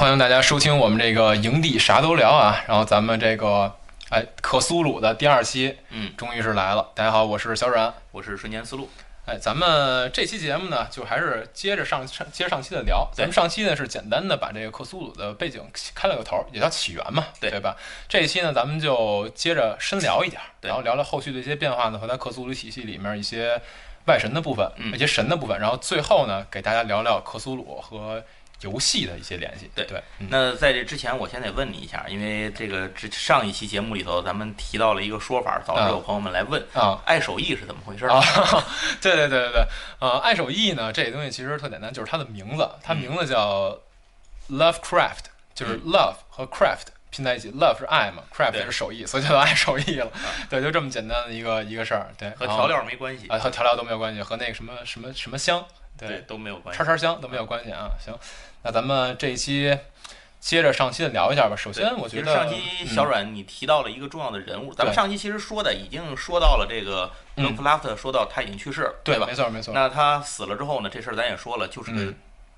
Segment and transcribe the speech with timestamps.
[0.00, 2.64] 哎，欢迎大家收听我们这个营地啥都聊啊。
[2.66, 3.70] 然后咱们这个
[4.08, 6.90] 哎克苏鲁的第二期，嗯，终于是来了。
[6.94, 7.92] 大家好，我是小阮。
[8.10, 8.88] 我是瞬间思路。
[9.26, 13.10] 哎，咱们这期节目呢，就还是接着上上接着上期的聊。
[13.12, 15.62] 咱们上期呢是简单的把这个克苏鲁的背景
[15.94, 17.76] 开了个头，也叫起源嘛，对对吧？
[18.08, 23.60] 这一期呢，咱们就接着深聊一点，对然后聊聊后续的一些变化呢，和在克苏鲁体系里面一些
[24.06, 25.60] 外神的部分，嗯一些神的部分。
[25.60, 28.24] 然后最后呢，给大家聊聊克苏鲁和
[28.62, 29.70] 游戏的一些联系。
[29.74, 37.00] 对对，嗯那在这之前，我先得问你一下，因为这个之上一期节目里头，咱们提到了一个说法，早就有朋友们来问，啊。
[37.04, 38.06] 爱手艺是怎么回事？
[38.06, 38.20] 啊，
[39.00, 39.66] 对对对对对，
[39.98, 43.78] 呃，爱手艺呢，这个东西其实特简单，就是它的名字，它名字叫
[44.50, 50.10] Lovecraft，就是嗯 love 和 craft 拼在一起，love 是爱嘛，craft 也是手艺，所以叫做爱手艺了。
[50.50, 52.08] 对，就这么简单的一个一个事儿。
[52.16, 55.64] 对，和调料没关系，啊和调料都没有关系，和那个什么什么什么香，
[55.98, 56.84] 对，都没有关系叉。
[56.84, 57.90] 叉香都没有关系啊。
[57.98, 58.16] 行，
[58.62, 59.78] 那咱们这一期
[60.38, 61.56] 接着上期的聊一下吧。
[61.56, 69.34] 首先，我觉得上期小嗯阮你提到了一个重要的人物，咱们上期其实说的已经说到了这个嗯伦弗拉特，说到他已经去世了，对，吧没？
[69.34, 72.14] 错没错，那他死了之后呢，这事儿咱也说了，就是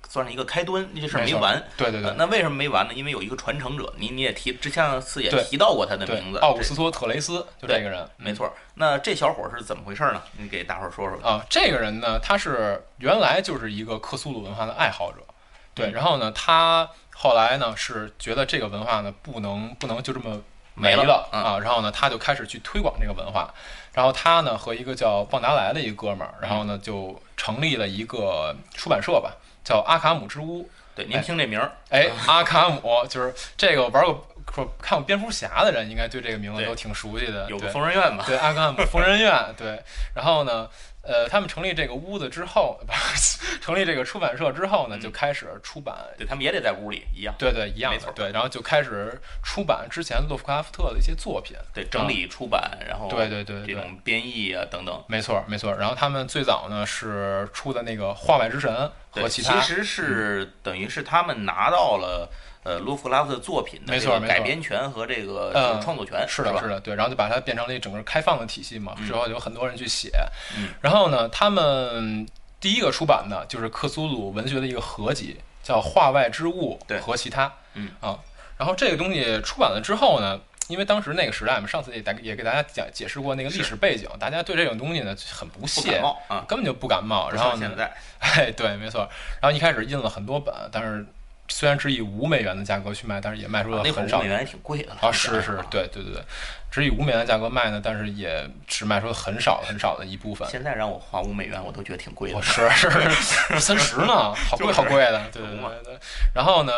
[0.08, 1.62] 算是一个开端，那这事儿没完。
[1.76, 2.10] 对对对。
[2.10, 2.92] 呃那为什么没完呢？
[2.94, 8.52] 因为有一个传承者，你你也提之前次也提到过他的名字，，奥古斯托特雷斯就这个人，没错。
[8.74, 10.22] 那这小伙儿是怎么回事呢？
[10.36, 11.18] 你给大伙儿说说。
[11.28, 15.18] 啊，这个人呢，他是原来就是一个克苏鲁文化的爱好者，
[15.74, 15.92] 对，嗯。
[15.92, 20.40] 然后呢，他后来呢是觉得这个文化呢不能不能就这么
[20.74, 21.42] 没没了嗯。
[21.42, 23.52] 啊，然后呢，他就开始去推广这个文化，
[23.92, 34.26] 然后他呢和一个叫旺达莱的一个哥们儿，然后呢就成立了一个出版社吧，叫阿卡姆之屋，对，您听这名儿，哎， 阿卡姆就是这个玩过
[34.80, 38.24] 看过蝙蝠侠的人，应该对这个名字都挺熟悉的，有个疯人院吧？
[38.26, 39.80] 对，阿卡姆疯人院，对。
[40.14, 40.68] 然后呢，
[41.02, 42.78] 呃，他们成立这个屋子之后，
[43.60, 45.96] 成立这个出版社之后呢，嗯就开始出版。
[46.16, 55.02] 对他们也得在屋里一样，对对，一样没错，的对，然后就开始出版之前洛夫克拉夫特的一些作品，对，整理出版，然后对对对这种编译啊等等。
[55.08, 55.74] 没错没错。
[55.74, 58.72] 然后他们最早呢是出的那个《画外之神》，
[59.10, 62.30] 和其他，其实是等于是他们拿到了
[62.62, 70.10] 呃罗夫克拉夫的作品的这个改编权和这个创作权，是的，是的，对，然后就把它变成了一整个开放的体系嘛，嗯之后有很多人去写，
[70.56, 72.26] 嗯然后呢，他们
[72.60, 78.18] 第一个出版的就是克苏鲁文学的一个合集，叫《画外之物》和其他，嗯啊，
[78.56, 80.40] 然后这个东西出版了之后呢。
[80.68, 85.96] 因为当时那个时代嘛，上次也大也给大家讲解释过那个历史背景，大家对这种东西呢很不不屑
[86.28, 87.28] 啊，根本就不感冒。
[87.30, 89.06] 然后现，在， 哎，对，没错。
[89.40, 91.04] 然后一开始印了很多本，但是
[91.52, 96.22] 虽然只以五美元的价格去卖，但是也卖出了很少五美元也挺贵的了啊，是是，对对对对，
[96.70, 100.48] 只以五美元的价格卖呢，但是也只卖出了很少很少的一部分。
[100.48, 102.42] 现在让我花五美元，我都觉得挺贵的 我。
[102.42, 105.98] 是是是三十呢， 好贵好贵的，对对对对。
[106.34, 106.72] 然后呢，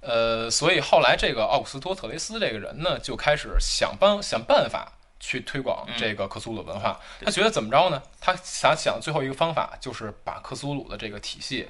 [0.00, 7.00] 呃，所以后来这个奥古斯托特雷斯这个人呢，就开始想办想办法去推广嗯这个克苏鲁文化。
[7.18, 8.02] 对他觉得怎么着呢？
[8.20, 11.66] 他想想最后一个方法就是把克苏鲁的这个体系，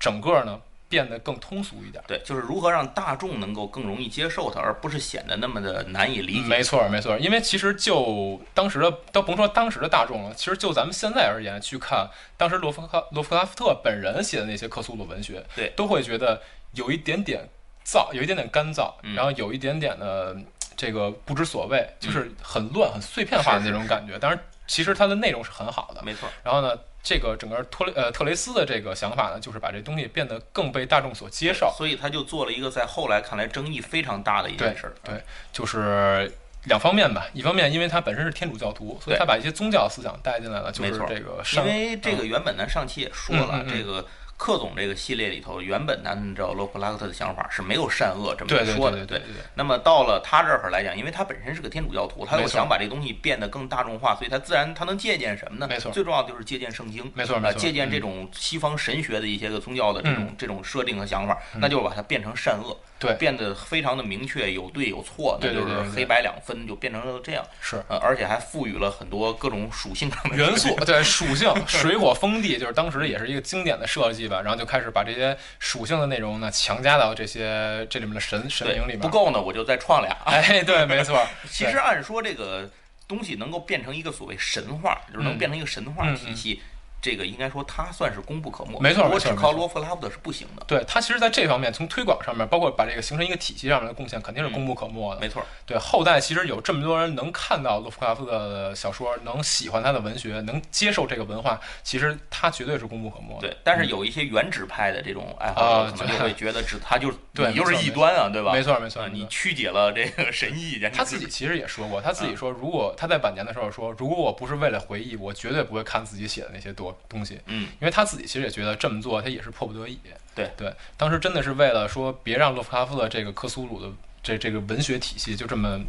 [0.00, 0.58] 整个呢
[0.88, 2.02] 变得更通俗一点。
[2.06, 6.48] 对，就是如何让大众能够更容易接受它，而不是显得那么的难以理解。
[6.48, 16.40] 没错，没错，因为其实就当时的，都甭说当时的大众了，其实就咱们现在而言，去看当时罗夫克罗夫克拉夫特本人写的那些克苏鲁文学，对都会觉得
[16.72, 17.48] 有一点点
[17.84, 20.36] 燥，有一点点干燥，嗯然后有一点点的
[20.76, 24.18] 这个不知所谓，就是很乱、很碎片化的是是那种感觉。
[24.18, 26.02] 当然，其实它的内容是很好的。
[26.04, 31.72] 没错，然后呢，这个整个托雷呃特雷斯的这个想法呢，就是把这东西变得更被大众所接受。
[31.76, 34.92] 所以他就做了一个在后来看来争议非常大的一件事儿。
[35.02, 35.22] 对
[35.52, 36.30] 就是
[36.64, 37.26] 两方面吧。
[37.32, 44.04] 一方面，因为他本身是天主教徒，所以他把一些宗教思想带进来了，就是这个因为这个原本呢上期也说了，这个
[44.38, 55.66] 克总这个系列里头，原本按照洛克拉克特的想法是没有善恶这么对对说的，对对对对那么到了他这儿来讲，因为他本身是个天主教徒，他又想把这个东西变得更大众化，所以他自然他能借鉴什么呢？
[55.68, 55.90] 没错。
[55.90, 57.58] 最重要的就是借鉴圣经，呃，没错没错。
[57.58, 58.00] 借鉴这嗯。
[58.00, 60.34] 种西方神学的一些个宗教的这种、嗯。
[60.38, 63.12] 这种设定和想法，那就把它变成善恶，对。
[63.14, 67.44] 变得非常的明确，有对有错，那就是黑白两分，就变成了这样。
[67.60, 67.82] 是。
[67.88, 71.02] 呃，而且还赋予了很多各种属性上的元素，对。
[71.02, 74.40] 属性， 水火风地，就是当时也是一个经典的设计吧。
[74.42, 79.00] 然后就开始把这些属性的内容呢强加到这些这里面的神神对明里面。
[79.00, 80.16] 不够呢，我就再创俩。
[80.24, 81.24] 哎，对，没错。
[81.50, 82.70] 其实按说这个
[83.06, 86.62] 东西能够变成一个所谓神话，就是能嗯变成一个神话嗯体系，
[87.00, 88.78] 这个应该说他算是功不可没。
[88.80, 90.64] 没错如果没错没错只靠洛夫拉夫的是不行的。
[90.66, 95.20] 对他其实在这方面，从推广上面，包括把这个形成一个体系上面的贡献，肯定是功不可没的。
[95.20, 103.48] 没错，对后代其实有这么多人能看到洛夫克拉夫特的小说，能喜欢他的文学，能接受这个文化，其实他绝对是功不可没的。
[103.48, 103.56] 对。
[103.62, 108.52] 但是有一些原指派的这种爱好啊者，可能就会觉得只他就是 对你就是异端啊，对吧？
[108.52, 119.98] 没错没错啊，你曲解了这个神意，他自己其实也说过，他自己说，如果他在晚年的时候说，如果我不是为了回忆，我绝对不会看自己写的那些多东西，嗯，因为他自己其实也觉得这么做他也是迫不得已。
[120.34, 120.50] 对。
[120.56, 123.90] 对，当时真的是为了说别让洛夫克拉夫的这个科苏鲁的
[124.22, 125.80] 这这个文学体系就这么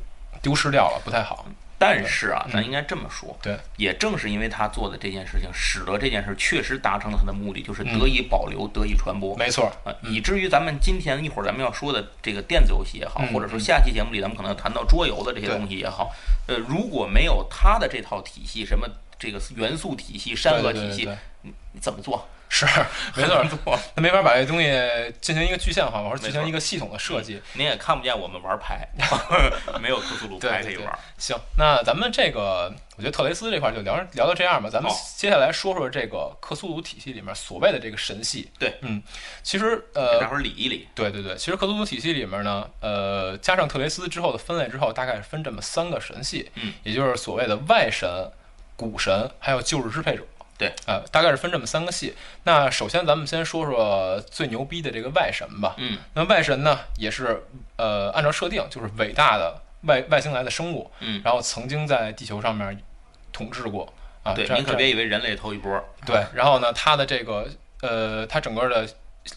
[0.41, 1.45] 丢失掉了，不太好。
[1.77, 2.51] 但是啊，嗯。
[2.51, 7.97] 咱应该这么说，对，也正是因为他做的这件事情，使得这件事确实达成了他的目的，就是嗯。
[7.97, 9.33] 得以保留、得以传播。
[9.37, 13.33] 没错，啊，以至于咱们今天一会儿咱们要说的这个电子游戏也好，嗯。
[13.33, 16.11] 或者说下期节目里咱们可能要谈到桌游的这些东西也好，
[16.47, 18.85] 呃，如果没有他的这套体系，什么
[19.19, 21.09] 这个元素体系、山河体系，
[21.41, 22.27] 你你怎么做？
[22.51, 22.65] 是
[23.15, 23.45] 没错
[23.95, 24.67] 他没法把这东西
[25.21, 27.39] 进行一个具象化，或者进行一个系统的设计。
[27.53, 28.87] 您也看不见我们玩牌，
[29.79, 30.99] 没有克苏鲁牌可以玩。
[31.19, 34.67] 行，那咱们这个，我觉得特雷斯这块儿就聊聊到这样吧。
[34.67, 38.49] 咱们接下来说说这个克苏鲁体系里面所谓的这个神系。
[38.57, 38.99] 对，嗯，
[39.43, 40.87] 其实呃大，伙儿理一理。
[40.95, 48.09] 对对对，其实克苏鲁体系里面呢，呃，加上特雷斯之后的分类之后，大概是分这么三个神系，嗯，也就是所谓的外神、
[48.87, 50.23] 古神，还有旧日支配者。
[50.57, 52.13] 对，呃，大概是分这么三个系。
[52.43, 55.73] 那首先咱们先说说最牛逼的这个外神吧。
[55.77, 57.45] 嗯，那外神呢，也是
[57.77, 62.77] 呃按照设定就是伟大的外外星来的生物，嗯，然后曾经在地球上面
[63.31, 64.33] 统治过啊。
[64.33, 65.81] 对，您可别以为人类头一波。
[66.05, 67.47] 对，然后呢，它的这个
[67.81, 68.85] 呃，它整个的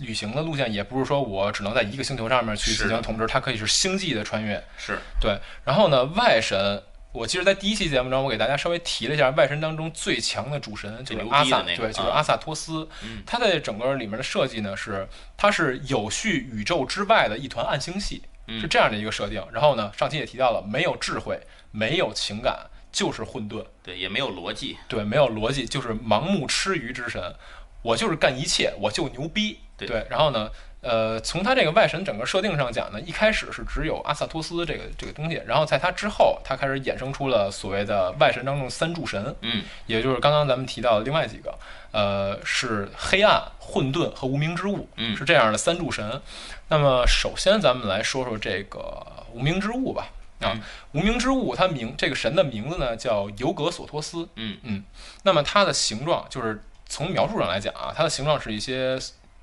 [0.00, 4.60] 旅行的路线也不是说我只能在一个星球上面去进行统治，它可以是星际的穿越。
[4.76, 6.82] 是，对，然后呢，外神。
[7.12, 12.88] 我其实在第一期节目中，我给大家稍微提了一下，外神当中最强的主神就是阿萨，对，就是啊阿萨托斯。
[13.04, 15.06] 嗯他在整个里面的设计呢，是
[15.36, 19.44] 它是有序宇宙之外的一团暗星系，嗯是这样的一个设定。
[19.52, 21.38] 然后呢，上期也提到了，没有智慧，
[21.70, 23.64] 没有情感，就是混沌。
[23.82, 24.78] 对，也没有逻辑。
[24.88, 27.34] 对，没有逻辑，就是盲目吃鱼之神。
[27.82, 29.58] 我就是干一切，我就牛逼。
[29.76, 30.48] 对然后呢，
[30.82, 41.56] 呃，从他这个外神整个设定上讲呢，一开始是只有阿萨托斯这个这个东西，然后在他之后，他开始衍生出了所谓的外神当中三柱神，嗯，也就是刚刚咱们提到的另外几个，
[41.92, 46.20] 呃，是黑暗、混沌和无名之物，嗯是这样的三柱神。
[46.68, 50.08] 那么首先咱们来说说这个无名之物吧。
[50.40, 54.28] 啊嗯，无名之物，它名这个神的名字呢叫尤格索托斯。
[54.34, 54.82] 嗯嗯，
[55.22, 58.98] 那么它的形状就是从描述上来讲啊，它的形状是一些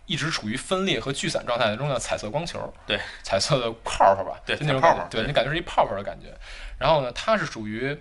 [0.09, 6.27] 一直处于分裂和聚散状态中的彩色光球，对，彩色的泡泡吧，对就那种泡泡对你感觉是一泡泡的感觉。
[6.77, 7.97] 然后呢，它是属于。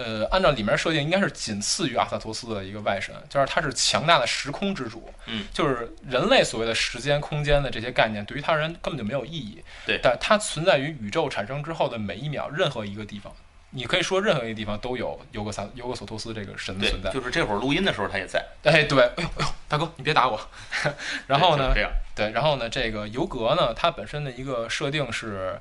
[0.00, 5.12] 呃，按照里面设定，应该是仅次于阿萨托斯的一个外神，就是它是强大的时空之主。
[5.26, 9.60] 嗯，就是人类所谓的时间、空间的这些概念，对于他人根本就没有意义。
[9.84, 13.34] 对但它存在于宇宙产生之后的每一秒，任何一个地方，
[13.70, 17.10] 你可以说任何一个地方都有尤格萨尤格索托斯这个神的存在，。
[17.10, 18.44] 就是这会儿录音的时候他也在。
[18.64, 20.40] 哎，对，哎呦哎呦，大哥，你别打我。
[21.26, 25.58] 然后呢对就是，对，然后呢，这个尤格呢，它本身的一个设定是，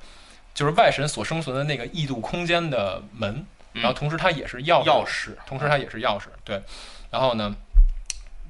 [0.54, 6.62] 就是外神所生存的那个异度空间的门，嗯然后同时它也是钥钥匙，同时它也是钥匙，对。
[7.12, 7.54] 然后呢，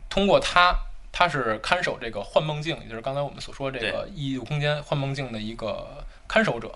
[0.09, 0.75] 通过它，
[1.11, 6.71] 它是看守这个幻梦境，也就是刚才我们所说这个异度空间幻梦境的一个看守者，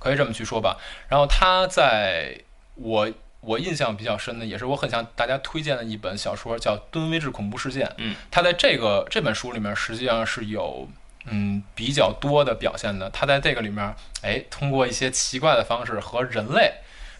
[0.00, 0.76] 可以这么去说吧。
[1.08, 2.36] 然后他在
[2.74, 3.08] 我
[3.40, 7.86] 我印象比较深的，也是我很向大家推荐的一本小说，叫《敦威治恐怖事件》。
[7.98, 10.88] 嗯，他在这个这本书里面，实际上是有
[11.26, 13.08] 嗯比较多的表现的。
[13.10, 16.72] 他在这个里面，哎，通过一些奇怪的方式和人类。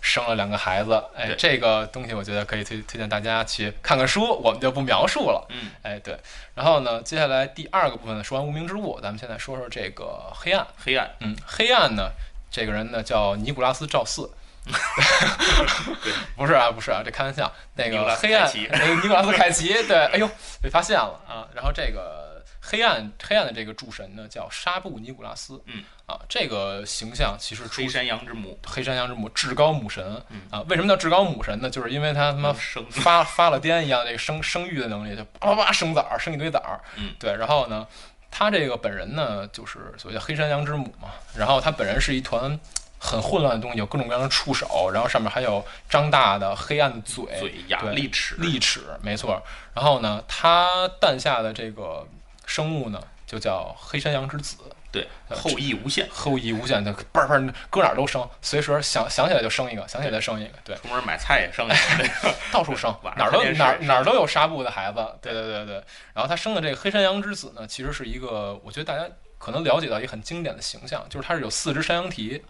[0.03, 5.47] 生了两个孩子，哎，这个东西我觉得可以推推荐大家去看看书，我们就不描述了。
[5.51, 6.19] 嗯，哎，对。
[6.55, 10.67] 然后呢，接下来第二个部分呢，说完无名之物，咱们现在说说这个黑暗。
[10.83, 11.11] 黑暗。
[11.21, 12.13] 嗯，黑暗呢，
[12.51, 14.31] 这个人呢叫尼古拉斯赵四。
[16.37, 17.51] 不是啊，不是啊，这开玩笑。
[17.75, 20.29] 那个黑暗，凯奇呃尼古拉斯凯奇， 对，哎呦，
[20.63, 21.49] 被发现了啊。
[21.55, 25.61] 然后这个黑暗，黑暗的这个主神呢叫沙布尼古拉斯。
[25.65, 28.61] 嗯，啊，这个形象其实出黑山羊之母。
[28.67, 31.71] 黑山羊之母至高母神嗯啊，为什么叫至高母神呢？
[31.71, 36.79] 就是因为他他妈生发发了癫一样这个生生育的能力，就叭叭叭生崽儿，生一堆崽儿。
[36.97, 37.35] 嗯，对。
[37.35, 37.87] 然后呢，
[38.31, 41.09] 他这个本人呢，就是所谓的黑山羊之母嘛。
[41.37, 42.59] 然后他本人是一团
[42.99, 48.35] 很混乱的东西，有各种各样的触手，然后上面还有张大的黑暗的嘴，嘴牙对利齿。
[48.37, 49.43] 利齿，没错。
[49.75, 52.07] 然后呢，他诞下的这个
[52.47, 54.57] 生物呢，就叫黑山羊之子。
[54.93, 65.75] 对，后羿无限，后羿无限，就嘣嘣搁哪儿都生，随时想想起来就生一个，想起来就生一个，对，出门买菜也生一个， 到处生，哪儿都哪儿哪儿都有纱布的孩子，对对对对。
[66.15, 69.09] 然后他生的这个黑山羊之子呢，其实是一个，我觉得大家。
[69.41, 72.41] 可能了解到一个很经典的形象，就是它是有四只山羊蹄，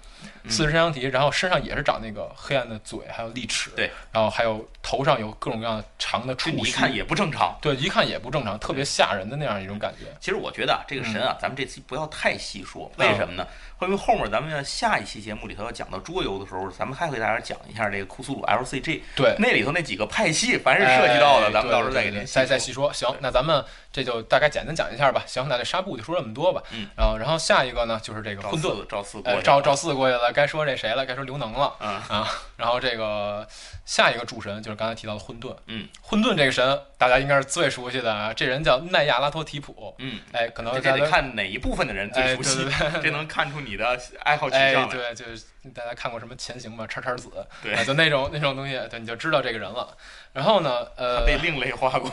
[0.49, 10.07] 四只山羊蹄，然后身上也是长那个黑暗的嘴，还有利齿，对，然后还有头上有各种各样长的触须，一看也不正常，对，一看也不正常，特别吓人的那样一种感觉。
[10.21, 13.47] 其实我觉得啊这个神啊，咱们这期不要太细说，为什么呢？
[13.83, 22.93] 因为后面咱们要下一期节目里头要讲到桌游的时候，咱们还会给大家讲一下这个库苏鲁 LCG，对，那里头那几个派系，凡是涉及到的，咱们到时候再给您再再细说。
[22.93, 25.25] 行，那咱们这就大概简单讲一下吧。
[25.27, 26.63] 行，那这纱布就说这么多吧。
[26.73, 31.05] 嗯，然后然后下一个呢就是这个混沌，赵四赵赵四过去了，该说这谁了？
[31.07, 31.75] 该说刘能了。
[31.81, 33.47] 嗯啊，然后这个
[33.85, 35.57] 下一个主神就是刚才提到的混沌。
[35.67, 39.95] 嗯，混沌这个神大家应该是最熟悉的啊，这人叫奈亚拉托提普。
[39.99, 42.67] 嗯，哎，可能这得看哪一部分的人最熟悉，
[43.03, 44.49] 这能看出你的爱好。
[44.49, 46.87] 哎，对，就是大家看过什么《前行》吗？
[46.87, 47.29] 叉叉子，
[47.63, 49.95] 对，就那种那种东西，对，你就知道这个人了。
[50.33, 52.11] 然后呢，呃，被另类化过，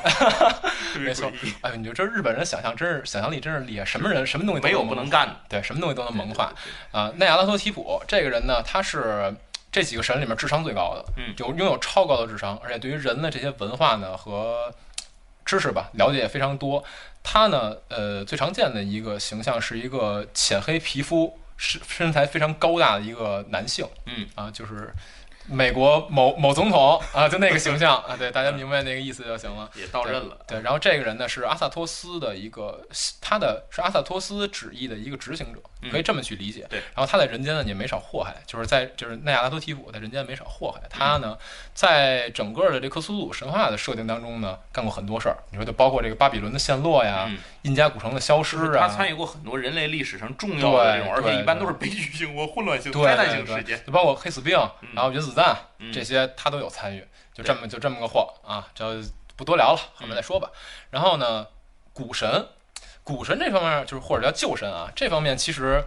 [1.00, 1.32] 没错。
[1.62, 6.54] 哎，你就这日本人想象真是想象力真是厉害，什么人什么东西没有不能干的，对，什么东西都能萌化。
[6.92, 9.34] 啊，奈亚拉托提普这个人呢，他是
[9.72, 14.74] 这几个神里面智商最高的，嗯，有拥有超高的智商，而且对于人的这些文化呢和
[15.46, 16.84] 知识吧了解也非常多。
[17.24, 21.40] 他呢，呃，最常见的一个形象是一个浅黑皮肤。
[21.58, 24.94] 身身材非常高大的一个男性，嗯啊，就是
[25.50, 29.70] 美国某某总统啊，就那个形象啊，对，大家明白那个意思就行了。
[29.76, 30.62] 也到任了，对。
[30.62, 32.86] 然后这个人呢是阿萨托斯的一个，
[33.22, 35.60] 他的是阿萨托斯旨意的一个执行者，
[35.92, 36.66] 可以这么去理解。
[36.70, 36.80] 对。
[36.80, 40.82] 然后他在人间呢也没少祸害，就是在就是奈亚拉托提普在人间没少祸害。
[40.90, 41.38] 他呢
[41.74, 47.30] 在整个的这克苏鲁神话的设定当中呢干过很多事儿，你说就包括这个巴比伦的陷落呀。
[47.64, 54.58] 印加古城的消失啊，他参与过很多人类历史上重要的这种，而且一般都是悲剧性或混乱性、灾难性事件，就包括黑死病，
[54.94, 55.56] 然后原子弹
[55.92, 57.06] 这些，他都有参与。
[57.34, 58.86] 就这么就这么个货啊，就
[59.36, 60.50] 不多聊了，后面再说吧。
[60.90, 61.46] 然后呢，
[61.94, 62.48] 古神，
[63.16, 65.84] 古神这方面就是或者叫旧神啊，这方面其实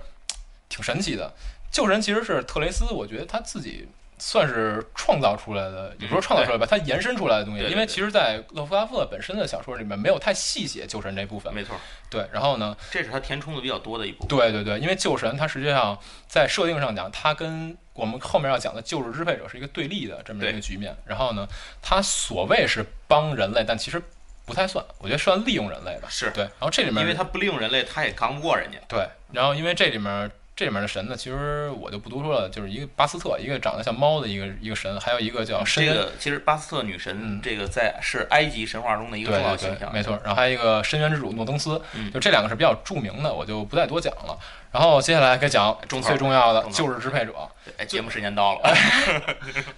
[0.69, 1.33] 挺神奇的。
[1.71, 3.89] 旧神其实是特雷斯，我觉得他自己。
[4.23, 7.65] 算是创造出来的，也不是创造出来吧，他延伸出来的东西。
[7.65, 11.51] 因为其实，在勒夫拉夫特本身的小说里面，没有太细写旧神这部分。
[11.55, 11.75] 没错，
[12.11, 12.29] 对。
[12.31, 14.29] 然后呢，这是他填充的比较多的一部分。
[14.29, 15.99] 对对对，因为旧神它实际上
[16.29, 20.95] 在设定上讲，他跟我们后面要讲的旧日支配者是一个对立的这么一个局面。
[21.07, 21.49] 然后呢，
[21.81, 24.03] 他所谓是帮人类，但其实
[24.51, 26.09] 不太算，我觉得算利用人类吧。
[26.11, 26.43] 是对。
[26.45, 28.79] 然后这里面，因为他不利用人类，他也刚不过人家。
[28.89, 29.09] 对。
[29.33, 30.31] 然后因为这里面。
[30.57, 35.95] 这里面的神呢，其实我就不多说了，就是一个巴斯特，一个长得像猫的一个一个神，还有一个叫深渊。
[35.95, 40.21] 这个其实巴斯特女神，这个在是埃及神话中的一个重要形象，没错。
[40.23, 41.81] 然后还有一个深渊之主诺登斯，
[42.13, 44.39] 就这两个是比较著名的，我就不再多讲了。
[44.71, 47.33] 然后接下来该讲最重要的就是支配者。
[47.79, 48.61] 哎，节目时间到了，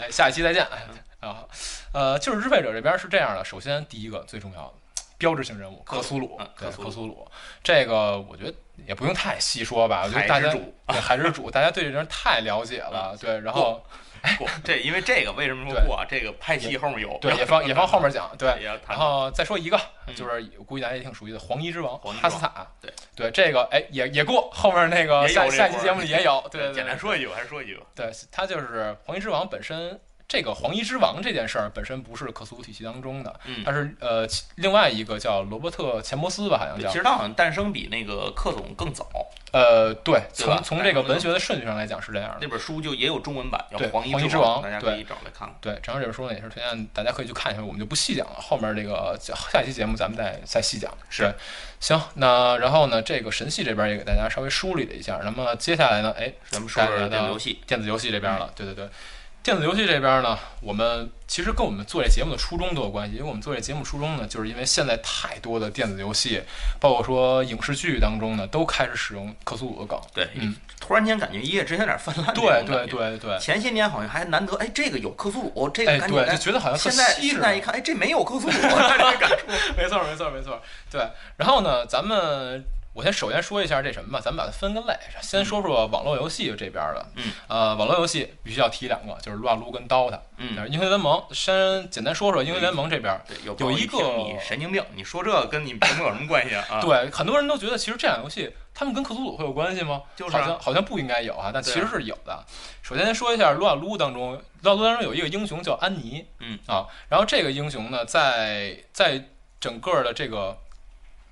[0.01, 0.67] 哎，下一期再见。
[1.23, 1.47] 啊，
[1.95, 4.73] 呃，就是支配者这边是这样的，首先第一个最重要的。
[5.19, 7.31] 标志性人物克苏鲁，对克苏鲁，
[7.63, 8.53] 这个我觉得
[8.89, 10.03] 也不用太细说吧。
[10.05, 10.53] 我觉得大家
[10.89, 13.17] 海之主，大家对这人太了解了。
[13.21, 13.81] 对，然后
[14.37, 17.17] 过这因为这个为什么说过这个拍戏后面有？
[17.21, 18.37] 对，也放也放后面讲。
[18.37, 18.49] 对，
[18.89, 19.81] 然后再说一个，
[20.17, 22.67] 就是我估计大家也挺熟悉的黄衣之王哈斯塔。
[22.81, 26.43] 对对，这个哎也也过后面那个下下期节目里也有。
[26.51, 27.81] 对，简单说一句，还是说一句。
[27.95, 30.01] 对他就是黄衣之王本身。
[30.33, 36.89] 这个黄衣之王这件事儿本身不是克苏鲁体系当中的，它是呃另外一个叫罗伯特钱伯斯吧，好像叫。
[36.89, 39.07] 其实他好像诞生比那个克总更早。
[39.53, 42.39] 呃，对，从从这个文学的顺序上来讲是这样的。
[42.41, 45.55] 那本书就也有中文版，叫《黄衣之王》，大家可以找来看看。
[45.61, 48.37] 对，正好这本书呢也是推荐大家可以去看一下，我们就不细讲了。
[48.41, 50.91] 后面这个下一期节目咱们再再细讲。
[51.11, 51.31] 是，
[51.79, 55.21] 行，那然后呢，这个神系这边也给大家稍微梳理了一下。
[55.23, 58.51] 那么接下来呢，哎，咱们说说电子游戏，电子游戏这边了。
[58.57, 58.89] 对对对。
[59.43, 66.41] 电子游戏这边呢，我们其实跟我们做这节目的初衷都有关系，因为我们做这节目初衷呢，就是因为现在太多的电子游戏，
[66.79, 70.01] 包括说影视剧当中呢，都开始使用克苏鲁的梗。
[70.15, 72.33] 对，嗯，突然间感觉一夜之间有点泛滥。
[72.33, 73.37] 对对对对。
[73.41, 78.69] 前些年好像还难得，哎，这个有克苏鲁，这个感觉就觉得好像现在现在一看，哎，这没有克苏鲁，这
[79.19, 79.47] 感触。
[79.77, 80.63] 没错没错没错。
[80.89, 81.05] 对，
[81.37, 82.65] 然后呢，咱们。
[82.95, 87.07] 我先首先说一下这什么吧，咱们把它分个类，先说说网络游戏这边的。
[87.17, 90.19] 嗯，呃，网络游戏必须要提两个，就是撸啊撸跟 DOTA。
[90.37, 93.19] 嗯，英雄联盟先简单说说英雄联盟这边。
[93.27, 96.81] 对，有一个你神经病，你说这跟你屏幕有什么关系啊？
[96.83, 100.03] 对，很多人都觉得其实这两游戏他们跟克苏鲁会有关系吗？
[100.15, 102.45] 就是好像好像不应该有啊，但其实是有的。
[102.83, 106.27] 首先先说一下撸啊撸当中，撸啊撸当中有一个英雄叫安妮。
[106.41, 110.59] 嗯啊，然后这个英雄呢，在在整个的这个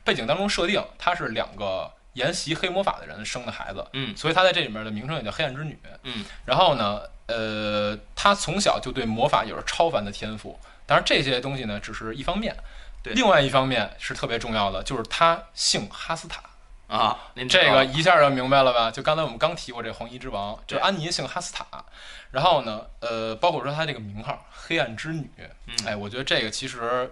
[0.05, 1.91] 背景当中设定，她是两个。
[2.15, 5.79] 研习黑魔法的人生的孩子，嗯所以她在这里面的名称也叫黑暗之女。
[6.03, 10.59] 嗯，然后呢，呃，她从小就对魔法有着超凡的天赋。
[10.87, 12.57] 当然，这些东西呢，只是一方面。
[13.01, 16.43] 对另外一方面是特别重要的，就是她姓哈斯塔。
[16.89, 18.91] 啊，您这个一下就明白了吧？
[18.91, 21.65] 就刚才我们刚提过这黄衣之王，就对安妮姓哈斯塔。
[22.33, 25.31] 然后呢，呃，包括说她这个名号“黑暗之女”，
[25.69, 27.09] 嗯哎，我觉得这个其实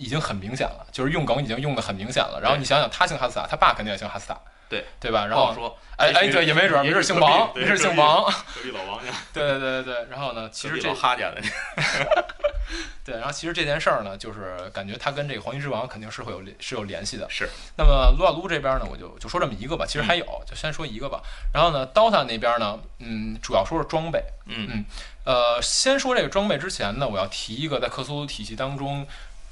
[0.00, 2.40] 已经很明显了，就是用梗已经用的很明显了。
[2.42, 4.38] 然后你想想，他姓哈斯塔，他爸肯定也姓哈斯塔，
[4.68, 5.26] 对对吧？
[5.26, 8.24] 然后，说，哎哎，对，也没准儿，没准姓王，没准姓王。
[8.56, 10.06] 隔壁老王家，对对对对对。
[10.10, 11.40] 然后呢，其实这老哈家的，
[13.04, 17.28] 对，然后其实这件事儿呢，就是感觉他跟这个黄金之王肯定是会有联是有联系的。
[17.28, 17.48] 是。
[17.76, 21.20] 那么撸啊撸这边呢，我就就说这么一个吧，其实还有，就先说一个吧。
[21.52, 24.22] 然后呢，DOTA 那边呢，嗯，主要说是装备。
[24.46, 24.84] 嗯
[25.24, 29.06] 呃，先说这个装备之前呢，我要提一个在克苏鲁体系当中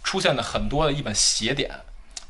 [0.08, 1.70] 出现的很多的一本邪典，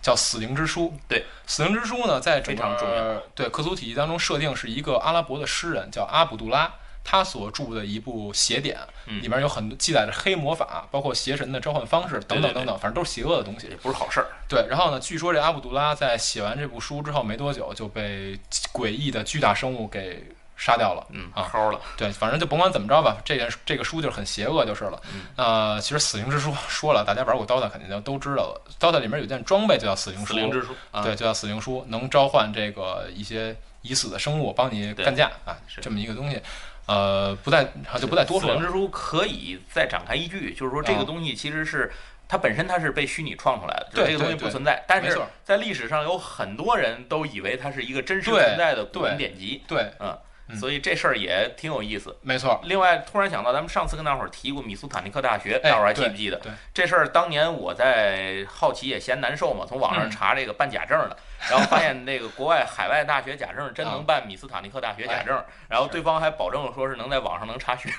[0.02, 0.92] 叫《死灵之书》。
[1.06, 2.97] 对，《死灵之书》呢，在整非常重要？
[2.97, 6.68] 个对克苏体系当中设定是一个阿拉伯的诗人叫阿卜杜拉，
[7.04, 9.23] 他所著的一部邪典，嗯。
[9.23, 13.68] 里面有很多记载着黑魔法，包括邪神的召唤方式等等等等，反正都是邪恶的东西。
[13.68, 13.76] 也。
[13.76, 18.37] 不是好事儿，对，然后呢，据说这阿卜杜拉在写完这部书之后没多久就被
[18.73, 20.26] 诡异的巨大生物给
[20.59, 21.07] 杀掉了。
[21.11, 25.00] 嗯，啊齁了，对，反正就甭管怎么着吧，这件这个书就是很邪恶就是了。
[25.15, 36.43] 嗯呃，其实死灵之书 说了，大家玩过 DOTA 肯定就都知道了，DOTA 里面有件装备就叫死灵书，死灵之书啊，对，就叫死灵书，能召唤这个一些已死的生物帮你干架啊，这么一个东西。
[36.87, 37.65] 呃，不再
[38.00, 38.57] 就不再多说了。
[38.57, 41.91] 死灵之书可以再展开一句，就是说这个啊东西其实是。
[42.31, 44.85] 它本身它是被虚拟创出来的，就是对这个东西不存在。
[44.87, 50.19] 但是在历史上有很多人都以为它是一个真实存在的古文典籍，对，嗯，嗯
[50.55, 52.17] 所以这事儿也挺有意思。
[52.23, 56.37] 没错，另外，突然想到，咱们上次跟大伙儿提过米苏坦尼克大学，哎大伙儿还记不记得？
[56.38, 61.17] 对对这事儿当年我在好奇也嫌难受嘛，从网上嗯查这个办假证的，
[61.50, 67.90] 然后发现那个国外海外大学假证真能啊办米斯塔尼克大学假哎证，然后对方还保证说是能在网上能查询。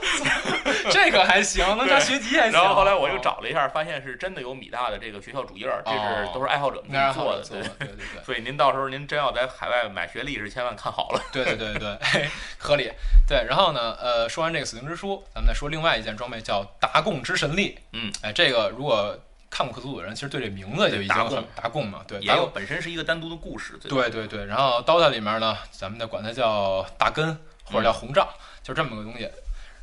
[0.90, 2.52] 这个还行，能查学籍还行。
[2.52, 7.60] 然后后来我又找了一下，发现是真的有米大的这个学校主页儿，这是哦都是爱好者们做的，对。
[7.60, 8.22] 对对对。
[8.24, 11.22] 所以您到时候您真要在海外买学历是，千万看好了。
[11.32, 12.28] 对对对对对，
[12.58, 12.90] 合理。
[13.26, 17.78] 对，然后呢，呃，说完这个死灵之书，咱们再说另外一件装备，叫达贡之神力。
[17.92, 19.18] 嗯，哎，这个如果
[19.50, 22.46] 看过克苏鲁的人，其实对这名字就已经很达贡嘛，对，也有。
[22.48, 28.28] 本身是一个单独的故事，对对对对，然后 DOTA 里面呢，咱们就管它叫大根或者叫红杖，
[28.62, 29.30] 就这么个东西。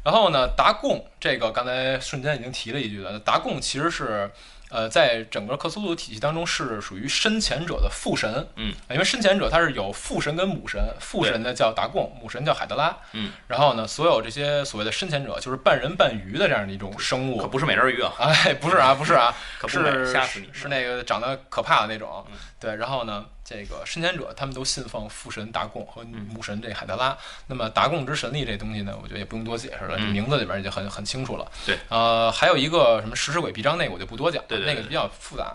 [0.03, 4.31] 然后呢，达贡这个刚才瞬间已经提了一句了，达贡其实是。
[4.75, 20.49] 呃，在整个克苏鲁体系当中是属于深潜者的父神，嗯，因为深潜者他是有父神跟母神，父神呢叫达贡，母神叫海德拉，嗯，然后呢，所有这些所谓的深潜者就是半人半鱼的这样的一种生物，可不是美人鱼啊， 哎，不是啊，不是啊，可不，是吓死你！
[20.51, 22.37] 是那个长得可怕的那种嗯。
[22.59, 27.15] 对，然后呢，这个深潜者他们都信奉父神达贡和嗯母神这海德拉。
[27.45, 31.49] 那么达贡之神力这东西呢，我觉得也不用多解释了，名字里边已经很很清楚了。
[31.63, 35.53] 对，呃，还有一个什么食尸鬼臂章，那个我就不多讲那个比较复杂。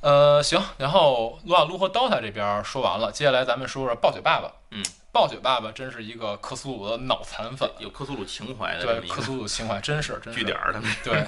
[0.00, 4.50] 呃，行，然后撸啊撸和 DOTA 这边说完了，接下来咱们说说暴雪爸爸。
[4.70, 4.82] 嗯，
[5.12, 10.38] 暴雪爸爸真是一个克苏鲁的脑残粉，有克苏鲁情怀的对克苏鲁情怀真是 真是。
[10.38, 11.26] 据点儿， 他们对。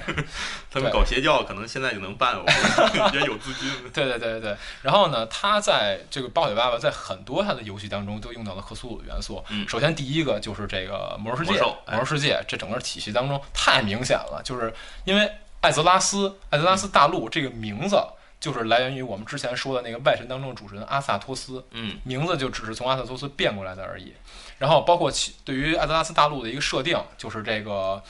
[0.71, 2.45] 他们搞邪教可能现在就能办，我
[3.13, 3.69] 也有资金。
[3.91, 9.43] 对对对对对，然后呢，他在这个暴雪爸爸在很多他的游戏当中都用到了克苏鲁的元素。
[9.49, 9.67] 嗯。
[9.67, 11.97] 首先第一个就是这个魔兽世界，魔兽哎。
[11.97, 18.01] 魔兽世界这整个体系当中太明显了，就是因为艾泽拉斯，艾泽拉斯大陆这个名字
[18.43, 24.13] 就是来源于我们之前说的那个外神当中的主神阿萨托斯，嗯名字就只是从阿萨托斯变过来的而已。
[24.57, 28.03] 然后包括其对于艾泽拉斯大陆的一个设定，就是这个。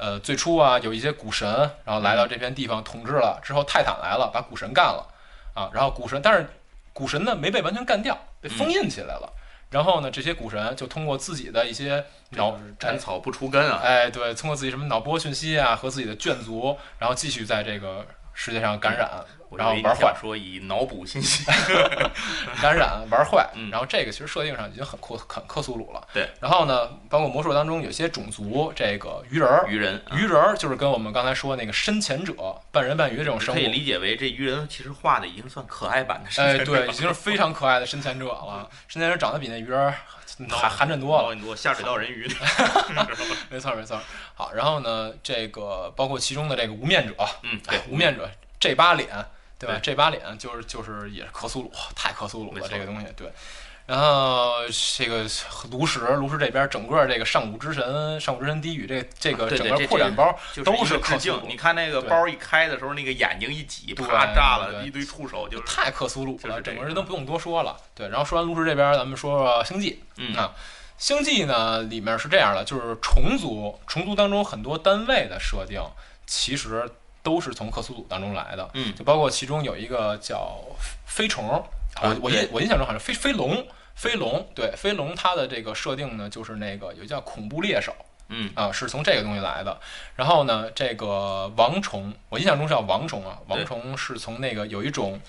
[0.00, 1.48] 呃，最初啊，有一些古神，
[1.84, 5.04] 然后来到这片地方统治了，之后泰坦来了，把古神干了，
[5.54, 6.48] 啊，然后古神，但是
[6.92, 9.32] 古神呢没被完全干掉，被封印起来了。
[9.70, 13.80] 然后呢，这些古神就通过自己的一些脑斩草不除根啊！
[13.82, 21.44] 哎，对，通过自己什么脑波讯息啊和自己的眷族，然后继续在这个世界上感染，我然后玩坏说以脑补信息，
[22.60, 23.70] 感染玩坏嗯。
[23.70, 26.06] 然后这个其实设定上已经很克很克苏鲁了。
[26.12, 26.28] 对。
[26.40, 32.34] 然后呢，包括魔兽当中有些种族，这个鱼人儿，鱼人啊鱼人儿就是跟我们刚才说那个深潜者、
[32.70, 38.68] 半人半鱼这种生物可以，理解为这鱼人其实画的已经算可爱版的深哎，对，已经是非常可爱的深潜者了。
[38.88, 39.94] 深潜者长得比那鱼人儿
[40.50, 41.28] 还寒碜多了。
[41.30, 42.28] 很多下水道人鱼，
[43.50, 43.98] 没错没错。
[44.34, 48.28] 好，然后呢，这个包括其中的这个无面者，嗯，哎对，，无面者
[48.60, 49.08] 这把脸，
[49.58, 49.74] 对吧？
[49.74, 53.32] 对这把脸就是就是也是克苏鲁，太克苏鲁了这个东西，对。
[53.86, 54.56] 然后
[54.96, 55.26] 这个
[55.70, 61.46] 炉石，炉石这边整个这个上古之神、上古之神低语这这个整个扩展包都是克苏鲁。
[61.48, 67.74] 你看那个包一开的时候，那个眼睛一挤，啪炸了一堆触手，就太克苏鲁了，整个人都不用多说了。
[67.94, 70.02] 对，然后说完炉石这边，咱们说说星际
[70.36, 70.54] 啊。
[70.98, 75.80] 星际呢里面是这样的，就是虫族，虫族当中很多单位的设定
[76.26, 76.90] 其实
[77.28, 78.70] 都是从克苏鲁当中来的。
[78.72, 80.58] 嗯，就包括其中有一个叫
[81.04, 81.44] 飞虫，
[82.02, 83.66] 我我印我印象中好像飞飞龙。
[83.94, 87.92] 飞龙对飞龙，它的这个设定呢，就是那个有叫恐怖猎手，
[88.28, 89.76] 嗯啊，是从这个东西来的。
[90.14, 95.20] 然后呢，这个王虫，我印象中是叫王虫啊，王虫是从那个有一种，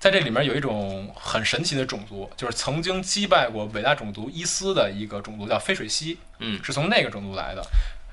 [0.00, 7.62] 在这里面有一种很神奇的种族，就是曾经击败过伟大种族伊斯的一个种族，叫飞水蜥，嗯，是从那个种族来的。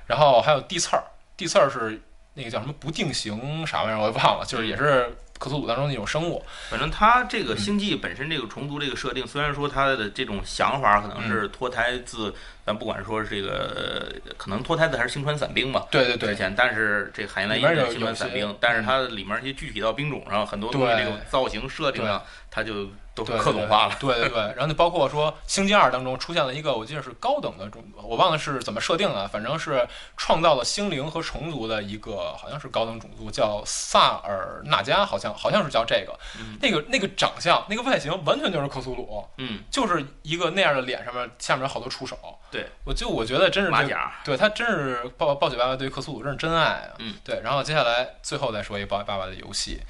[0.06, 1.04] 然后还有地刺儿，
[1.38, 2.02] 地刺儿是
[2.34, 5.10] 那个叫什么不定型啥玩意儿，我也忘了，就是也是。
[5.40, 12.34] 克苏鲁当中的一种生物，反正它这个星际本身这个虫族这个设定，虽然说它的这种想法可能是脱胎自，
[12.66, 22.88] 咱不管说是这个可能脱胎自还是星川伞兵吧，对对对，之前，但是这海因莱因是星川伞兵，但是它里面一些具体到兵种上，很多东西这个造型设定上，它就。
[23.16, 36.18] 都是克隆化了，对对对， 然后就包括说《星际二》当中出现了一个，我记得是高等的种，我忘了是怎么设定的，反正是创造了星灵和虫族的一个，好像是高等种族，叫萨尔纳加，好像好像是叫这个，
[36.60, 42.18] 那个那个长相，那个外形完全就是克苏鲁，嗯，就是一个那样的脸上面下面有好多触手，
[42.50, 49.82] 对，我就我觉得真是马甲，对他真是暴暴雪爸爸对克苏鲁真是真爱啊，嗯，对，然后接下来最后再说一个暴雪爸爸的游戏，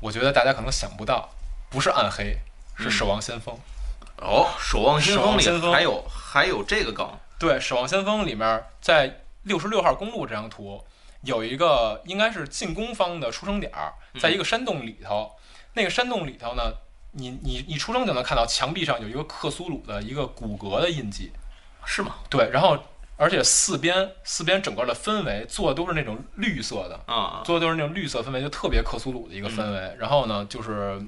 [0.00, 1.28] 我觉得大家可能想不到，
[1.70, 2.36] 不是暗黑。
[2.80, 3.52] 是守望先锋，
[4.18, 7.04] 哦，守望先锋里还有还有这个梗。
[7.36, 10.80] 对，守望先锋里面在六十六号公路这张图
[11.22, 13.72] 有一个应该是进攻方的出生点，
[14.20, 15.32] 在一个山洞里头。
[15.74, 16.72] 那个山洞里头呢，
[17.10, 21.32] 你你你出生就能看到墙壁上有一个克苏鲁的一个骨骼的印记，
[21.84, 22.14] 是吗？
[22.30, 22.78] 对，然后
[23.16, 29.96] 而且四边四边整个的氛围做的都是那种绿色的啊，做的都是那种绿色氛围，就特别克苏鲁的一个氛围。
[29.98, 31.02] 然后呢，就是。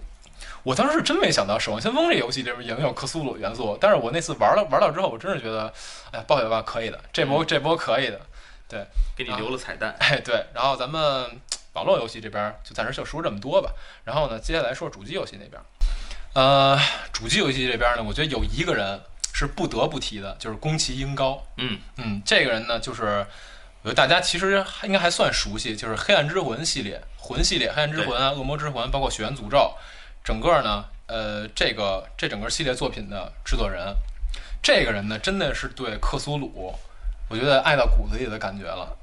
[0.63, 5.73] 我当时是真没想到《守望先锋》这游戏里面也能有克苏鲁元素，但是我那次玩了玩到之后，我真是觉得，
[6.13, 8.21] 哎，暴雪吧可以的，这波这波可以的，
[8.69, 11.27] 对，给你留了彩蛋， 哎，对，然后咱们
[11.73, 13.73] 网络游戏这边就暂时就说这么多吧，
[14.05, 15.61] 然后呢，接下来说主机游戏那边，
[16.35, 16.79] 呃，
[17.13, 19.01] 主机游戏这边呢，我觉得有一个人
[19.33, 21.79] 是不得不提的，就是宫崎英高，嗯。
[21.97, 23.27] 嗯，这个人呢，就是
[23.83, 29.57] 我觉得大家其实应该还算熟悉，就是《黑暗之魂》系列，魂系列，《黑暗之魂》啊，《恶魔之魂》，包括《血缘诅咒》。
[30.23, 33.95] 整个呢，呃，这个这整个系列作品的制作人，
[34.63, 36.75] 这个人呢，真的是对克苏鲁，
[37.29, 38.97] 我觉得爱到骨子里的感觉了。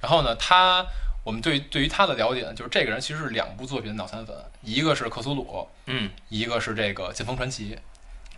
[0.00, 0.84] 然后呢，他
[1.24, 7.78] 我们对对于他的了解呢，就是这个人其实是两部作品的脑残粉，一个是克苏鲁，嗯，一个是这个剑锋传奇，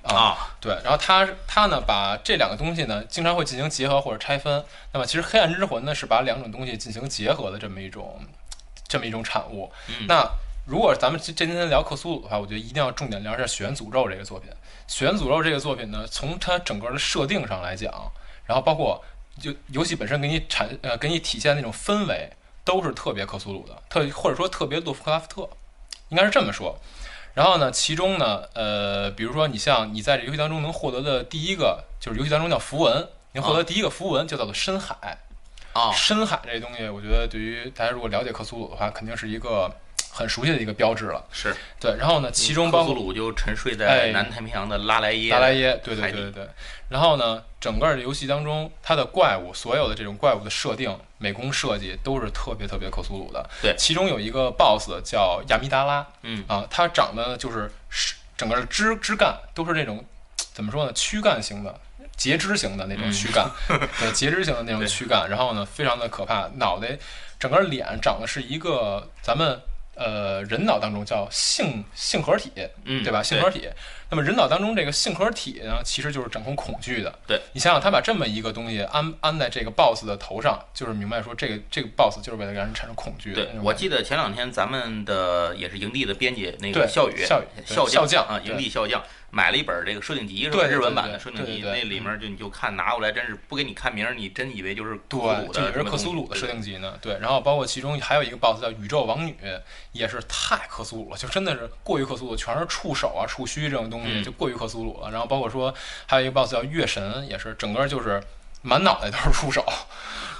[0.02, 0.72] 啊，对。
[0.84, 4.64] 然后他他呢，把这两个东西呢，经常会进行结合或者拆分。
[4.92, 8.20] 那么其实黑暗之魂呢，是把两种东西进行结合的这么一种
[8.86, 9.72] 这么一种产物。
[10.06, 10.24] 那
[10.66, 14.50] 如果咱们这今天聊克苏鲁的话，我觉得一定要重点聊一下《血缘诅咒》这个作品。
[14.88, 18.10] 《血缘诅咒》这个作品呢，从它整个的设定上来讲，
[18.46, 19.00] 然后包括
[19.40, 22.28] 就游戏本身给你产呃给你体现那种氛围，
[22.64, 25.48] 都是特别克苏鲁的，特或者说特别洛夫克拉夫特，
[26.08, 26.76] 应该是这么说。
[27.34, 35.18] 然后呢，其中呢，呃，比如说你像你在这游戏当中能获得的第一个，就是游戏当中叫符文，你获得第一个符文就叫做深海
[35.74, 35.92] 啊。
[35.92, 39.72] 深海这东西，我觉得对于大家如果了解克苏鲁的话，肯定是一个。
[40.16, 41.94] 很熟悉的一个标志了，是对。
[41.98, 46.48] 然后呢，其中包括克苏鲁就沉睡在南太平洋的拉莱耶，拉莱耶，对对对对对。
[46.88, 53.46] 然后呢，整个游戏当中，它的怪物，所有的这种怪物的设定、美工设计都是特别特别克苏鲁的。
[53.60, 57.70] 对，其中有一个 BOSS 叫亚米达拉，嗯啊，它长得就是
[58.38, 60.02] 整个枝枝干都是这种
[60.54, 61.78] 怎么说呢，躯干型的、
[62.16, 63.50] 截肢型的那种躯干，
[64.00, 65.28] 对，截肢型的那种躯干。
[65.28, 66.98] 然后呢，非常的可怕，脑袋
[67.38, 69.60] 整个脸长的是一个咱们。
[69.96, 72.52] 呃，人脑当中叫性性核体，
[72.84, 73.22] 嗯，对吧？
[73.22, 73.68] 性核体。
[74.10, 77.18] 那么人脑当中这个性核体呢，其实就是掌控恐惧的。
[77.26, 83.34] 对你想想，他把这么一个东西安安在这个 boss 的头上，就是明白说这个这个 boss 就是为了让人产生恐惧。
[83.34, 89.02] 对，我记得前两天咱们的也是营地的编辑那个笑宇，笑笑笑将啊，营地笑将。
[89.28, 90.64] 买了一本这个设定集，是吧？
[90.64, 95.20] 日文版的设定集，那里面就你就看拿过来，真是不给你看名，你真以为就是对，
[95.52, 96.96] 这是克苏鲁的设定集呢。
[97.02, 99.36] 对，然后包括其中还有一个 BOSS 叫宇宙王女，
[99.92, 105.10] 也是太克苏鲁了，就真的是过于克苏鲁，全是触手啊、触须这种东西，就过于克苏鲁了。
[105.10, 105.72] 然后包括说
[106.06, 108.22] 还有一个 BOSS 叫月神，也是整个就是
[108.62, 109.64] 满脑袋都是触手，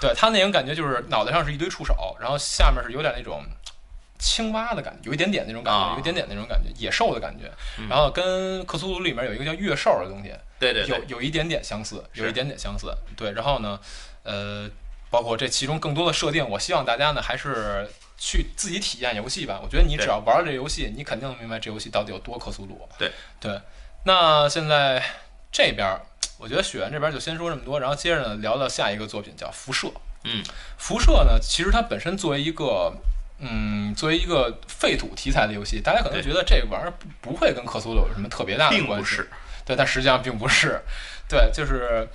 [0.01, 3.43] 对他那种感觉就是脑袋上是一堆触手，然后下面是有点那种。
[4.19, 7.53] 青蛙的感觉，有一点点那种感觉，有一点点那种感觉，野兽的感觉。
[7.87, 12.91] 然后跟克苏鲁里面有一个叫月兽的东西，对对，有有一点点相似，有一点点相似。
[13.15, 13.79] 对，然后呢，
[14.23, 14.71] 呃，
[15.11, 17.87] 包括这其中更多的设定，我希望大家呢还是
[18.19, 19.61] 去自己体验游戏吧。
[19.63, 22.89] 我觉得你只要玩了这游戏，你肯定能明白这游戏到底有多克苏鲁。
[22.99, 23.61] 对对，
[24.05, 25.03] 那现在
[25.51, 25.99] 这边，
[26.39, 29.89] 我觉得雪原这边就先说这么多，然后接着呢聊到下一个作品叫《辐射》。
[30.25, 30.43] 嗯，
[30.77, 32.93] 辐射呢，其实它本身作为一个。
[33.39, 39.21] 嗯，作为一个废土题材的游戏，大家可能觉得这玩意儿不不会跟克苏鲁有什么特别大的关系，
[39.63, 40.81] 对，但实际上并不是。
[41.29, 42.09] 对，就是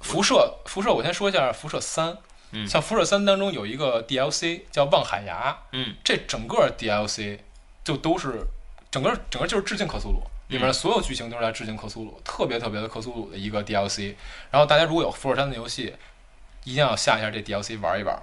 [0.00, 2.16] 辐射，辐射，我先说一下辐射三。
[2.52, 7.38] 嗯，像辐射三当中有一个 DLC 叫望海崖，嗯，这整个 DLC
[7.84, 8.40] 就都是
[8.90, 14.14] 整个整个就是致敬克苏鲁，里面的所有剧情都是在致敬克苏鲁，特别特别的克苏鲁的一个 DLC。
[14.50, 15.94] 然后大家如果有辐射三的游戏，
[16.64, 18.18] 一定要下一下这 DLC 玩一玩。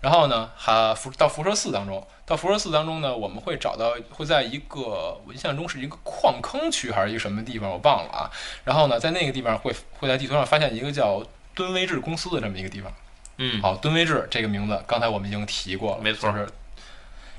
[0.00, 8.30] 然后呢，还辐到辐射四当中，到辐射四当中呢，我们会找到会在一个我印象中是一个矿坑区还是一个什么地方，我忘了啊。
[8.64, 12.92] 然后呢，在那个地方会会在地图上发现一个叫敦威治公司的这么一个地方。
[13.38, 16.32] 嗯，好，敦威治这个名字，刚才我们已经提过了，没错。
[16.32, 16.48] 是，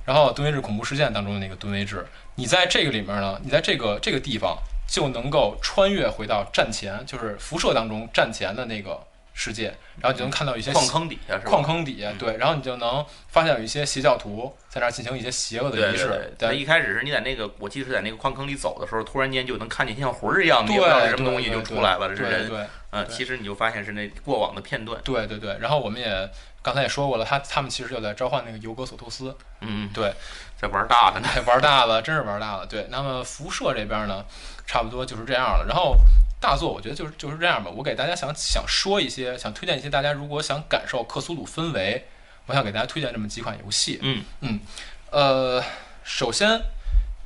[0.06, 2.06] 然后敦威治恐怖事件当中的那个敦威治，
[2.36, 9.00] 你在这个里面呢，你在这个这个地方就能够穿越回到战前，就是辐射当中战前的那个。
[9.38, 9.66] 世界，
[10.00, 16.34] 然后你就能看到一些矿坑底下是吧，矿坑底下，对，然后你就能发现有一些邪教徒在那儿进行一些邪恶的仪式。
[16.40, 22.48] 对，一开始是你在那个，我记得是在那个矿坑里走的时候，突然间就能看见像魂儿一样的，不知道是什么东西就出来了，这是人。
[22.48, 24.98] 对，嗯，其实你就发现是那过往的片段。
[25.04, 26.30] 对对对，然后我们也
[26.62, 29.36] 刚才也说过了，他他们其实就在召唤那个尤格索托斯。
[29.60, 30.14] 嗯，对，
[30.58, 32.66] 在玩大了， 玩大了，真是玩大了。
[32.66, 34.24] 对，那么辐射这边呢，
[34.66, 35.66] 差不多就是这样了。
[35.68, 35.98] 然后。
[36.40, 37.72] 大作，我觉得就是就是这样吧。
[37.74, 42.08] 我给大家想想说一些，想推荐一些大家如果想感受克苏鲁氛围，
[42.46, 44.00] 我想给大家推荐这么几款游戏。
[44.02, 44.60] 嗯嗯，
[45.12, 45.64] 呃，
[46.04, 46.62] 首先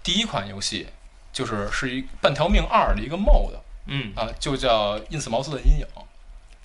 [0.03, 0.87] 第一款游戏
[1.33, 3.51] 就是是一半条命二的一个 mod。
[3.91, 5.87] 嗯啊，就叫印斯茅斯的阴影。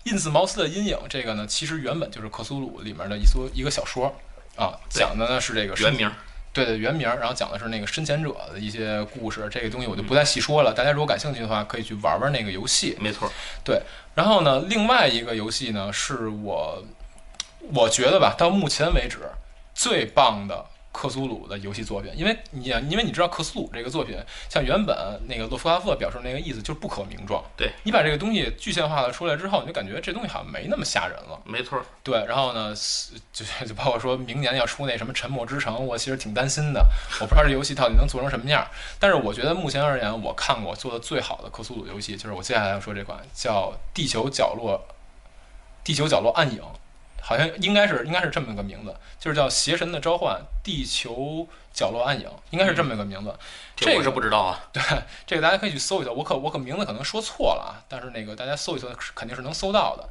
[0.05, 4.15] 印斯茅斯的阴影这个呢，其实原本就是克苏鲁里面的一所一个小说
[4.57, 6.11] 啊，讲的呢是这个原名。
[6.55, 10.73] 对的原名，然后讲的是那个深潜者的一些故事，这个东西我就不再细说了。
[10.73, 12.97] 大家如果感兴趣的话，可以去玩玩那个游戏。
[13.01, 13.31] 没错，
[13.65, 13.83] 对。
[14.15, 16.83] 然后呢，另外一个游戏呢，是我
[17.73, 19.19] 我觉得吧，到目前为止
[19.75, 20.65] 最棒的。
[20.95, 24.17] 克苏鲁的游戏作品，因为你因为你知道克苏鲁这个作品，
[24.49, 24.97] 像原本
[25.29, 27.43] 那个洛夫拉夫表示那个意思就是不可名状。
[27.57, 31.39] 对你把这个东西具象化了出来之后，你就感觉这东西好像没那么吓人了。
[31.45, 31.85] 没错。
[32.05, 32.73] 对，然后呢，
[33.33, 36.87] 就就包括说明年要出那什么沉默之城，我其实挺担心的，
[37.21, 38.65] 我不知道这游戏到底能做成什么样。
[39.01, 44.79] 但是我觉得目前而言，我看过做的最好的克苏鲁游戏，就是我接下来要说这款叫《地球角落》，
[45.85, 46.59] 《地球角落暗影》。
[47.27, 53.35] 好像应该是应该是这么个名字，就是叫《邪神的召唤：地球角落暗影》，应该是这么一个名字。
[53.75, 54.61] 这个是不知道啊。
[54.75, 54.83] 对，
[55.27, 56.13] 这个大家可以去搜一搜。
[56.13, 60.07] 我可我可名字可能说错了啊，但是那个大家搜一搜肯定是能搜到的。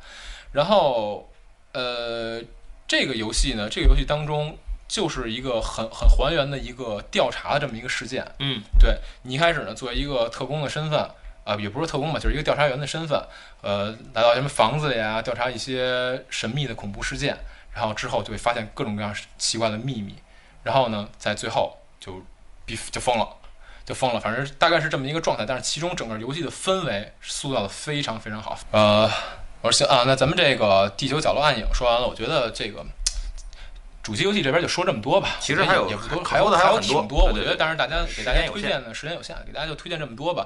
[0.54, 1.30] 然后，
[1.74, 2.42] 呃，
[2.88, 8.26] 这个游戏呢，这个游戏当中就是一个很很还原的一个调查的这么一个事件。
[8.40, 11.08] 嗯，对你一开始呢，作为一个特工的身份。
[11.44, 13.22] 啊，也不是特工吧，就是一个调查员的身份，
[13.62, 17.38] 呃，来到什么房子呀，调查一些神秘的恐怖事件，
[17.74, 20.16] 然后之后就会发现各种各样奇怪的秘密，
[20.64, 22.22] 然后呢，在最后就，
[22.92, 23.28] 就疯了，
[23.86, 25.46] 就疯了，反正大概是这么一个状态。
[25.46, 28.58] 但是其中整个游戏的氛围塑造的非常非常好。
[28.72, 29.10] 呃，
[29.62, 32.86] 我说行啊，那咱们这个地球角落暗影说完了，我觉得这个。
[34.04, 37.24] 主机游戏这边就说这么多吧，其实还有也不多，还有还有挺多。
[37.24, 40.46] 我觉得，但是大家给大家推荐的时间有限，给大家就推荐这么多吧。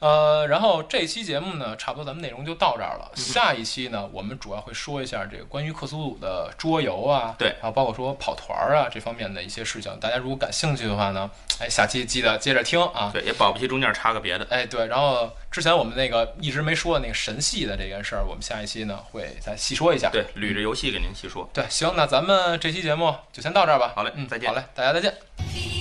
[0.00, 3.10] 呃，然后这期节目呢，差不多咱们内容就到这儿了。
[3.16, 9.98] 下一期呢，我们主要会说一下这个关于克苏鲁的桌游啊，对，还有包括说跑团啊这方面的一些事情。
[9.98, 13.10] 大家如果感兴趣的话呢，哎，下期记得接着听啊。
[13.12, 14.46] 对，也保不齐中间插个别的。
[14.50, 20.10] 哎，对，然后之前我们那个一直没说的那个神系的这件事儿，我们下一期呢会再细说一下。
[20.12, 21.48] 对，捋着游戏给您细说。
[21.52, 23.92] 对，行，那咱们这期节目就先到这儿吧。
[23.94, 24.50] 好嘞，嗯，再见。
[24.50, 25.77] 好嘞，大家再见。